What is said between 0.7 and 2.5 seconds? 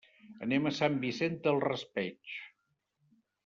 Sant Vicent del Raspeig.